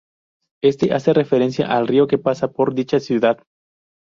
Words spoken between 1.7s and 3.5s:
al río que pasa por dicha ciudad.